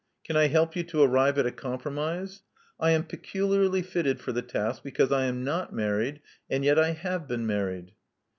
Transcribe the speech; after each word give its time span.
Can 0.23 0.35
I 0.35 0.47
help 0.47 0.75
you 0.75 0.81
to 0.85 1.03
arrive 1.03 1.37
at 1.37 1.45
a 1.45 1.51
compromise? 1.51 2.41
I 2.79 2.89
am 2.89 3.03
peculiarly 3.03 3.83
fitted 3.83 4.19
for 4.19 4.31
the 4.31 4.41
task, 4.41 4.81
because 4.81 5.11
I 5.11 5.25
am 5.25 5.43
not 5.43 5.73
married, 5.75 6.21
and 6.49 6.65
yet 6.65 6.79
I 6.79 6.93
have 6.93 7.27
been 7.27 7.45
married." 7.45 7.91